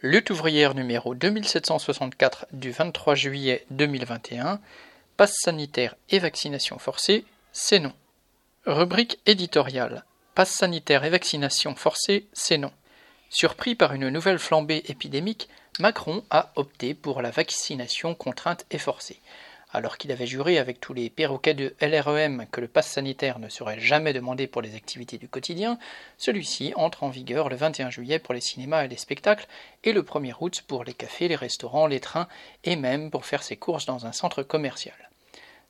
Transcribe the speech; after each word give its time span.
Lutte 0.00 0.30
ouvrière 0.30 0.76
numéro 0.76 1.16
2764 1.16 2.46
du 2.52 2.70
23 2.70 3.16
juillet 3.16 3.66
2021. 3.70 4.60
Passe 5.16 5.34
sanitaire 5.42 5.96
et 6.08 6.20
vaccination 6.20 6.78
forcée, 6.78 7.24
c'est 7.50 7.80
non. 7.80 7.92
Rubrique 8.64 9.18
éditoriale. 9.26 10.04
Passe 10.36 10.52
sanitaire 10.52 11.02
et 11.02 11.10
vaccination 11.10 11.74
forcée, 11.74 12.28
c'est 12.32 12.58
non. 12.58 12.70
Surpris 13.28 13.74
par 13.74 13.92
une 13.92 14.08
nouvelle 14.08 14.38
flambée 14.38 14.84
épidémique, 14.86 15.48
Macron 15.80 16.22
a 16.30 16.52
opté 16.54 16.94
pour 16.94 17.20
la 17.20 17.32
vaccination 17.32 18.14
contrainte 18.14 18.66
et 18.70 18.78
forcée. 18.78 19.18
Alors 19.70 19.98
qu'il 19.98 20.12
avait 20.12 20.26
juré 20.26 20.58
avec 20.58 20.80
tous 20.80 20.94
les 20.94 21.10
perroquets 21.10 21.52
de 21.52 21.74
LREM 21.82 22.46
que 22.50 22.62
le 22.62 22.68
pass 22.68 22.88
sanitaire 22.88 23.38
ne 23.38 23.50
serait 23.50 23.78
jamais 23.78 24.14
demandé 24.14 24.46
pour 24.46 24.62
les 24.62 24.74
activités 24.74 25.18
du 25.18 25.28
quotidien, 25.28 25.78
celui-ci 26.16 26.72
entre 26.74 27.04
en 27.04 27.10
vigueur 27.10 27.50
le 27.50 27.56
21 27.56 27.90
juillet 27.90 28.18
pour 28.18 28.32
les 28.32 28.40
cinémas 28.40 28.84
et 28.84 28.88
les 28.88 28.96
spectacles 28.96 29.46
et 29.84 29.92
le 29.92 30.02
1er 30.02 30.32
août 30.40 30.64
pour 30.66 30.84
les 30.84 30.94
cafés, 30.94 31.28
les 31.28 31.36
restaurants, 31.36 31.86
les 31.86 32.00
trains 32.00 32.28
et 32.64 32.76
même 32.76 33.10
pour 33.10 33.26
faire 33.26 33.42
ses 33.42 33.56
courses 33.56 33.84
dans 33.84 34.06
un 34.06 34.12
centre 34.12 34.42
commercial. 34.42 34.96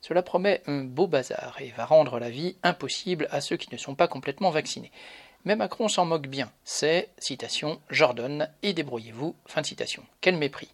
Cela 0.00 0.22
promet 0.22 0.62
un 0.66 0.84
beau 0.84 1.08
bazar 1.08 1.56
et 1.60 1.72
va 1.76 1.84
rendre 1.84 2.20
la 2.20 2.30
vie 2.30 2.56
impossible 2.62 3.26
à 3.32 3.40
ceux 3.40 3.56
qui 3.56 3.72
ne 3.72 3.78
sont 3.78 3.96
pas 3.96 4.06
complètement 4.06 4.50
vaccinés. 4.50 4.92
Mais 5.44 5.56
Macron 5.56 5.88
s'en 5.88 6.04
moque 6.04 6.28
bien. 6.28 6.52
C'est, 6.62 7.08
citation, 7.18 7.80
Jordan 7.90 8.48
et 8.62 8.74
débrouillez-vous, 8.74 9.34
fin 9.46 9.62
de 9.62 9.66
citation. 9.66 10.04
Quel 10.20 10.36
mépris. 10.36 10.68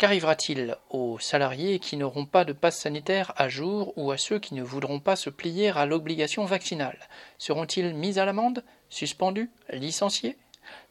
Qu'arrivera-t-il 0.00 0.78
aux 0.88 1.18
salariés 1.18 1.78
qui 1.78 1.98
n'auront 1.98 2.24
pas 2.24 2.46
de 2.46 2.54
passe 2.54 2.78
sanitaire 2.78 3.34
à 3.36 3.50
jour 3.50 3.92
ou 3.98 4.12
à 4.12 4.16
ceux 4.16 4.38
qui 4.38 4.54
ne 4.54 4.62
voudront 4.62 4.98
pas 4.98 5.14
se 5.14 5.28
plier 5.28 5.68
à 5.68 5.84
l'obligation 5.84 6.46
vaccinale? 6.46 6.98
Seront-ils 7.36 7.92
mis 7.92 8.18
à 8.18 8.24
l'amende 8.24 8.64
Suspendus 8.88 9.50
Licenciés? 9.70 10.38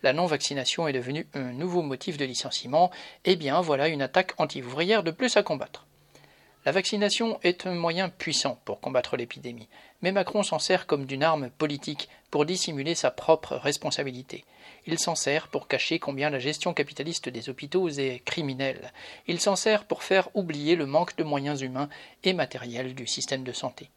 La 0.04 0.14
non-vaccination 0.14 0.88
est 0.88 0.94
devenue 0.94 1.26
un 1.34 1.54
nouveau 1.54 1.82
motif 1.82 2.18
de 2.18 2.26
licenciement, 2.26 2.92
eh 3.26 3.36
bien 3.36 3.62
voilà 3.62 3.88
une 3.88 4.04
attaque 4.04 4.34
anti-ouvrière 4.38 5.02
de 5.02 5.10
plus 5.10 5.38
à 5.38 5.42
combattre. 5.42 5.88
La 6.66 6.74
vaccination 6.74 7.40
est 7.42 7.66
un 7.68 7.74
moyen 7.74 8.10
puissant 8.10 8.60
pour 8.66 8.82
combattre 8.82 9.16
l'épidémie, 9.16 9.70
mais 10.02 10.12
Macron 10.12 10.44
s'en 10.44 10.60
sert 10.60 10.88
comme 10.88 11.06
d'une 11.06 11.24
arme 11.24 11.50
politique 11.52 12.10
pour 12.32 12.46
dissimuler 12.46 12.96
sa 12.96 13.12
propre 13.12 13.56
responsabilité. 13.56 14.44
Il 14.86 15.00
s'en 15.00 15.16
sert 15.16 15.48
pour 15.48 15.70
cacher 15.70 16.00
combien 16.00 16.30
la 16.30 16.40
gestion 16.40 16.74
capitaliste 16.74 17.30
des 17.30 17.50
hôpitaux 17.50 17.88
est 17.88 18.22
criminelle. 18.26 18.92
Il 19.28 19.40
s'en 19.40 19.56
sert 19.56 19.86
pour 19.86 20.04
faire 20.04 20.28
oublier 20.36 20.76
le 20.76 20.86
manque 20.86 21.16
de 21.16 21.24
moyens 21.24 21.62
humains 21.62 21.90
et 22.26 22.34
matériels 22.34 22.94
du 22.94 23.08
système 23.08 23.44
de 23.44 23.54
santé. 23.54 23.90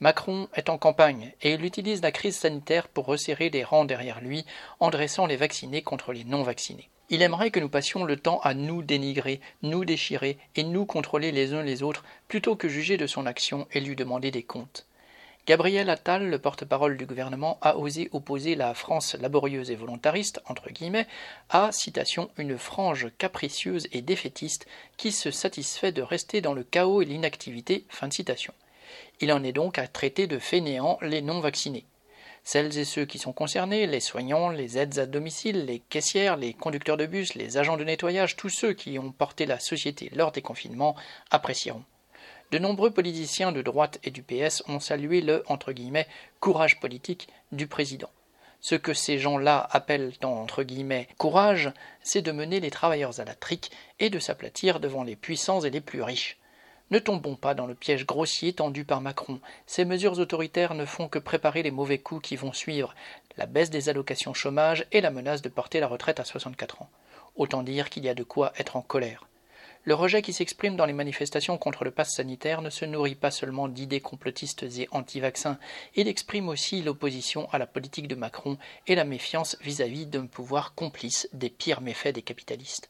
Macron 0.00 0.48
est 0.54 0.68
en 0.68 0.78
campagne 0.78 1.32
et 1.42 1.52
il 1.52 1.64
utilise 1.64 2.02
la 2.02 2.12
crise 2.12 2.36
sanitaire 2.36 2.88
pour 2.88 3.06
resserrer 3.06 3.50
les 3.50 3.64
rangs 3.64 3.84
derrière 3.84 4.20
lui 4.20 4.44
en 4.80 4.90
dressant 4.90 5.26
les 5.26 5.36
vaccinés 5.36 5.82
contre 5.82 6.12
les 6.12 6.24
non-vaccinés. 6.24 6.90
Il 7.10 7.22
aimerait 7.22 7.50
que 7.50 7.60
nous 7.60 7.68
passions 7.68 8.04
le 8.04 8.16
temps 8.16 8.40
à 8.40 8.54
nous 8.54 8.82
dénigrer, 8.82 9.40
nous 9.62 9.84
déchirer 9.84 10.38
et 10.56 10.64
nous 10.64 10.86
contrôler 10.86 11.32
les 11.32 11.52
uns 11.52 11.62
les 11.62 11.82
autres, 11.82 12.04
plutôt 12.28 12.56
que 12.56 12.68
juger 12.68 12.96
de 12.96 13.06
son 13.06 13.26
action 13.26 13.68
et 13.72 13.80
lui 13.80 13.94
demander 13.94 14.30
des 14.30 14.42
comptes. 14.42 14.86
Gabriel 15.46 15.90
Attal, 15.90 16.30
le 16.30 16.38
porte-parole 16.38 16.96
du 16.96 17.04
gouvernement, 17.04 17.58
a 17.60 17.76
osé 17.76 18.08
opposer 18.12 18.54
la 18.54 18.72
France 18.72 19.14
laborieuse 19.14 19.70
et 19.70 19.74
volontariste, 19.74 20.40
entre 20.46 20.70
guillemets, 20.70 21.06
à, 21.50 21.70
citation, 21.70 22.30
une 22.38 22.56
frange 22.56 23.08
capricieuse 23.18 23.86
et 23.92 24.00
défaitiste 24.00 24.66
qui 24.96 25.12
se 25.12 25.30
satisfait 25.30 25.92
de 25.92 26.00
rester 26.00 26.40
dans 26.40 26.54
le 26.54 26.64
chaos 26.64 27.02
et 27.02 27.04
l'inactivité, 27.04 27.84
fin 27.90 28.08
de. 28.08 28.14
Il 29.20 29.32
en 29.32 29.42
est 29.42 29.52
donc 29.52 29.78
à 29.78 29.86
traiter 29.86 30.26
de 30.26 30.38
fainéants 30.38 30.98
les 31.02 31.22
non-vaccinés. 31.22 31.86
Celles 32.42 32.76
et 32.78 32.84
ceux 32.84 33.06
qui 33.06 33.18
sont 33.18 33.32
concernés, 33.32 33.86
les 33.86 34.00
soignants, 34.00 34.50
les 34.50 34.76
aides 34.76 34.98
à 34.98 35.06
domicile, 35.06 35.64
les 35.64 35.78
caissières, 35.78 36.36
les 36.36 36.52
conducteurs 36.52 36.98
de 36.98 37.06
bus, 37.06 37.34
les 37.34 37.56
agents 37.56 37.78
de 37.78 37.84
nettoyage, 37.84 38.36
tous 38.36 38.50
ceux 38.50 38.74
qui 38.74 38.98
ont 38.98 39.12
porté 39.12 39.46
la 39.46 39.58
société 39.58 40.10
lors 40.14 40.30
des 40.30 40.42
confinements 40.42 40.94
apprécieront. 41.30 41.84
De 42.50 42.58
nombreux 42.58 42.90
politiciens 42.90 43.50
de 43.50 43.62
droite 43.62 43.98
et 44.04 44.10
du 44.10 44.22
PS 44.22 44.62
ont 44.68 44.78
salué 44.78 45.22
le 45.22 45.42
courage 46.38 46.78
politique 46.80 47.28
du 47.50 47.66
président. 47.66 48.10
Ce 48.60 48.74
que 48.74 48.94
ces 48.94 49.18
gens-là 49.18 49.66
appellent 49.70 50.12
courage, 51.18 51.72
c'est 52.02 52.22
de 52.22 52.32
mener 52.32 52.60
les 52.60 52.70
travailleurs 52.70 53.20
à 53.20 53.24
la 53.24 53.34
trique 53.34 53.70
et 53.98 54.10
de 54.10 54.18
s'aplatir 54.18 54.80
devant 54.80 55.02
les 55.02 55.16
puissants 55.16 55.60
et 55.60 55.70
les 55.70 55.80
plus 55.80 56.02
riches. 56.02 56.38
Ne 56.90 56.98
tombons 56.98 57.36
pas 57.36 57.54
dans 57.54 57.66
le 57.66 57.74
piège 57.74 58.06
grossier 58.06 58.52
tendu 58.52 58.84
par 58.84 59.00
Macron. 59.00 59.40
Ces 59.66 59.84
mesures 59.84 60.18
autoritaires 60.18 60.74
ne 60.74 60.84
font 60.84 61.08
que 61.08 61.18
préparer 61.18 61.62
les 61.62 61.70
mauvais 61.70 61.98
coups 61.98 62.28
qui 62.28 62.36
vont 62.36 62.52
suivre, 62.52 62.94
la 63.36 63.46
baisse 63.46 63.70
des 63.70 63.88
allocations 63.88 64.34
chômage 64.34 64.86
et 64.92 65.00
la 65.00 65.10
menace 65.10 65.42
de 65.42 65.48
porter 65.48 65.80
la 65.80 65.86
retraite 65.86 66.20
à 66.20 66.24
64 66.24 66.82
ans. 66.82 66.90
Autant 67.36 67.62
dire 67.62 67.88
qu'il 67.88 68.04
y 68.04 68.08
a 68.08 68.14
de 68.14 68.22
quoi 68.22 68.52
être 68.58 68.76
en 68.76 68.82
colère. 68.82 69.26
Le 69.86 69.94
rejet 69.94 70.22
qui 70.22 70.32
s'exprime 70.32 70.76
dans 70.76 70.86
les 70.86 70.94
manifestations 70.94 71.58
contre 71.58 71.84
le 71.84 71.90
pass 71.90 72.14
sanitaire 72.14 72.62
ne 72.62 72.70
se 72.70 72.86
nourrit 72.86 73.16
pas 73.16 73.30
seulement 73.30 73.68
d'idées 73.68 74.00
complotistes 74.00 74.62
et 74.62 74.88
anti-vaccins, 74.92 75.58
il 75.94 76.08
exprime 76.08 76.48
aussi 76.48 76.80
l'opposition 76.80 77.50
à 77.50 77.58
la 77.58 77.66
politique 77.66 78.08
de 78.08 78.14
Macron 78.14 78.56
et 78.86 78.94
la 78.94 79.04
méfiance 79.04 79.58
vis-à-vis 79.60 80.06
d'un 80.06 80.24
pouvoir 80.24 80.74
complice 80.74 81.28
des 81.34 81.50
pires 81.50 81.82
méfaits 81.82 82.14
des 82.14 82.22
capitalistes. 82.22 82.88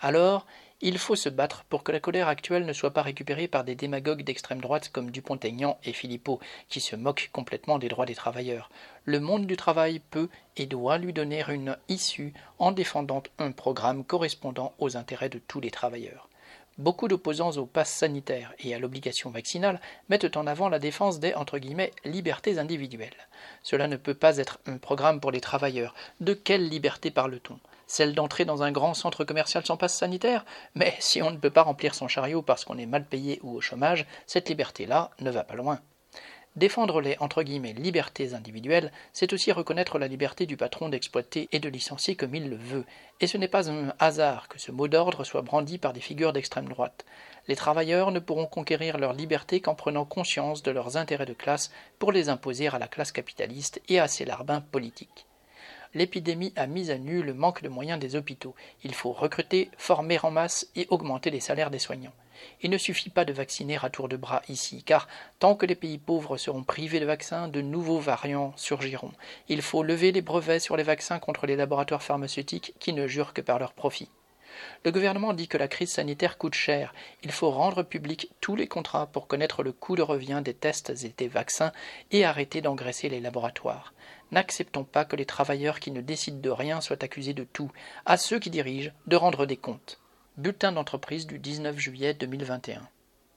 Alors, 0.00 0.46
il 0.80 0.98
faut 0.98 1.16
se 1.16 1.28
battre 1.28 1.64
pour 1.64 1.82
que 1.82 1.92
la 1.92 2.00
colère 2.00 2.28
actuelle 2.28 2.66
ne 2.66 2.72
soit 2.72 2.92
pas 2.92 3.02
récupérée 3.02 3.48
par 3.48 3.64
des 3.64 3.74
démagogues 3.74 4.22
d'extrême 4.22 4.60
droite 4.60 4.90
comme 4.92 5.10
Dupont-Aignan 5.10 5.78
et 5.84 5.92
Philippot, 5.92 6.40
qui 6.68 6.80
se 6.80 6.96
moquent 6.96 7.30
complètement 7.32 7.78
des 7.78 7.88
droits 7.88 8.06
des 8.06 8.14
travailleurs. 8.14 8.70
Le 9.04 9.20
monde 9.20 9.46
du 9.46 9.56
travail 9.56 10.00
peut 10.10 10.28
et 10.56 10.66
doit 10.66 10.98
lui 10.98 11.12
donner 11.12 11.44
une 11.48 11.76
issue 11.88 12.32
en 12.58 12.72
défendant 12.72 13.22
un 13.38 13.52
programme 13.52 14.04
correspondant 14.04 14.74
aux 14.78 14.96
intérêts 14.96 15.28
de 15.28 15.38
tous 15.38 15.60
les 15.60 15.70
travailleurs. 15.70 16.28
Beaucoup 16.76 17.06
d'opposants 17.06 17.52
au 17.52 17.66
pass 17.66 17.88
sanitaire 17.88 18.52
et 18.58 18.74
à 18.74 18.80
l'obligation 18.80 19.30
vaccinale 19.30 19.80
mettent 20.08 20.36
en 20.36 20.46
avant 20.46 20.68
la 20.68 20.80
défense 20.80 21.20
des 21.20 21.32
entre 21.34 21.58
guillemets, 21.58 21.92
libertés 22.04 22.58
individuelles. 22.58 23.28
Cela 23.62 23.86
ne 23.86 23.96
peut 23.96 24.14
pas 24.14 24.38
être 24.38 24.58
un 24.66 24.78
programme 24.78 25.20
pour 25.20 25.30
les 25.30 25.40
travailleurs. 25.40 25.94
De 26.20 26.34
quelle 26.34 26.68
liberté 26.68 27.12
parle-t-on? 27.12 27.60
Celle 27.86 28.14
d'entrer 28.14 28.44
dans 28.44 28.62
un 28.62 28.72
grand 28.72 28.94
centre 28.94 29.24
commercial 29.24 29.64
sans 29.64 29.76
passe 29.76 29.96
sanitaire, 29.96 30.44
mais 30.74 30.94
si 31.00 31.22
on 31.22 31.30
ne 31.30 31.38
peut 31.38 31.50
pas 31.50 31.62
remplir 31.62 31.94
son 31.94 32.08
chariot 32.08 32.42
parce 32.42 32.64
qu'on 32.64 32.78
est 32.78 32.86
mal 32.86 33.04
payé 33.04 33.40
ou 33.42 33.56
au 33.56 33.60
chômage, 33.60 34.06
cette 34.26 34.48
liberté-là 34.48 35.10
ne 35.20 35.30
va 35.30 35.44
pas 35.44 35.54
loin. 35.54 35.80
Défendre 36.56 37.00
les 37.00 37.16
entre 37.18 37.42
guillemets 37.42 37.72
libertés 37.72 38.32
individuelles, 38.32 38.92
c'est 39.12 39.32
aussi 39.32 39.50
reconnaître 39.50 39.98
la 39.98 40.06
liberté 40.06 40.46
du 40.46 40.56
patron 40.56 40.88
d'exploiter 40.88 41.48
et 41.50 41.58
de 41.58 41.68
licencier 41.68 42.14
comme 42.14 42.36
il 42.36 42.48
le 42.48 42.56
veut, 42.56 42.84
et 43.18 43.26
ce 43.26 43.36
n'est 43.36 43.48
pas 43.48 43.72
un 43.72 43.92
hasard 43.98 44.46
que 44.46 44.60
ce 44.60 44.70
mot 44.70 44.86
d'ordre 44.86 45.24
soit 45.24 45.42
brandi 45.42 45.78
par 45.78 45.92
des 45.92 46.00
figures 46.00 46.32
d'extrême 46.32 46.68
droite. 46.68 47.04
Les 47.48 47.56
travailleurs 47.56 48.12
ne 48.12 48.20
pourront 48.20 48.46
conquérir 48.46 48.98
leur 48.98 49.14
liberté 49.14 49.60
qu'en 49.60 49.74
prenant 49.74 50.04
conscience 50.04 50.62
de 50.62 50.70
leurs 50.70 50.96
intérêts 50.96 51.26
de 51.26 51.32
classe 51.32 51.72
pour 51.98 52.12
les 52.12 52.28
imposer 52.28 52.68
à 52.68 52.78
la 52.78 52.86
classe 52.86 53.10
capitaliste 53.10 53.82
et 53.88 53.98
à 53.98 54.06
ses 54.06 54.24
larbins 54.24 54.60
politiques 54.60 55.26
l'épidémie 55.94 56.52
a 56.56 56.66
mis 56.66 56.90
à 56.90 56.98
nu 56.98 57.22
le 57.22 57.34
manque 57.34 57.62
de 57.62 57.68
moyens 57.68 57.98
des 57.98 58.16
hôpitaux. 58.16 58.54
Il 58.82 58.94
faut 58.94 59.12
recruter, 59.12 59.70
former 59.78 60.18
en 60.22 60.30
masse 60.30 60.68
et 60.76 60.86
augmenter 60.90 61.30
les 61.30 61.40
salaires 61.40 61.70
des 61.70 61.78
soignants. 61.78 62.12
Il 62.62 62.70
ne 62.70 62.78
suffit 62.78 63.10
pas 63.10 63.24
de 63.24 63.32
vacciner 63.32 63.78
à 63.82 63.90
tour 63.90 64.08
de 64.08 64.16
bras 64.16 64.42
ici, 64.48 64.82
car 64.82 65.08
tant 65.38 65.54
que 65.54 65.66
les 65.66 65.74
pays 65.74 65.98
pauvres 65.98 66.36
seront 66.36 66.64
privés 66.64 67.00
de 67.00 67.06
vaccins, 67.06 67.48
de 67.48 67.60
nouveaux 67.60 68.00
variants 68.00 68.52
surgiront. 68.56 69.12
Il 69.48 69.62
faut 69.62 69.82
lever 69.82 70.12
les 70.12 70.22
brevets 70.22 70.60
sur 70.60 70.76
les 70.76 70.82
vaccins 70.82 71.18
contre 71.18 71.46
les 71.46 71.56
laboratoires 71.56 72.02
pharmaceutiques 72.02 72.74
qui 72.80 72.92
ne 72.92 73.06
jurent 73.06 73.32
que 73.32 73.40
par 73.40 73.58
leur 73.58 73.72
profit. 73.72 74.10
Le 74.84 74.92
gouvernement 74.92 75.32
dit 75.32 75.48
que 75.48 75.58
la 75.58 75.68
crise 75.68 75.92
sanitaire 75.92 76.38
coûte 76.38 76.54
cher. 76.54 76.94
Il 77.22 77.32
faut 77.32 77.50
rendre 77.50 77.82
public 77.82 78.30
tous 78.40 78.54
les 78.54 78.68
contrats 78.68 79.06
pour 79.06 79.26
connaître 79.26 79.62
le 79.62 79.72
coût 79.72 79.96
de 79.96 80.02
revient 80.02 80.42
des 80.44 80.54
tests 80.54 80.90
et 81.04 81.14
des 81.16 81.28
vaccins 81.28 81.72
et 82.10 82.24
arrêter 82.24 82.60
d'engraisser 82.60 83.08
les 83.08 83.20
laboratoires. 83.20 83.94
N'acceptons 84.34 84.82
pas 84.82 85.04
que 85.04 85.14
les 85.14 85.26
travailleurs 85.26 85.78
qui 85.78 85.92
ne 85.92 86.00
décident 86.00 86.40
de 86.40 86.50
rien 86.50 86.80
soient 86.80 87.04
accusés 87.04 87.34
de 87.34 87.44
tout, 87.44 87.70
à 88.04 88.16
ceux 88.16 88.40
qui 88.40 88.50
dirigent 88.50 88.90
de 89.06 89.14
rendre 89.14 89.46
des 89.46 89.56
comptes. 89.56 90.00
Bulletin 90.38 90.72
d'entreprise 90.72 91.28
du 91.28 91.38
19 91.38 91.78
juillet 91.78 92.14
2021. 92.14 92.82